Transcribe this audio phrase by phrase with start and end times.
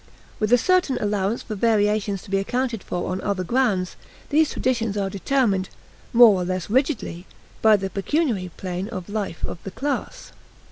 [0.39, 3.95] With a certain allowance for variations to be accounted for on other grounds,
[4.29, 5.69] these traditions are determined,
[6.11, 7.27] more or less rigidly,
[7.61, 10.31] by the pecuniary plane of life of the class.